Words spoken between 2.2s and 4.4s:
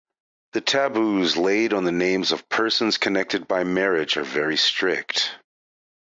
of persons connected by marriage are